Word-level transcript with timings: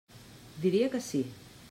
Diria 0.63 0.89
que 0.95 1.01
sí. 1.09 1.21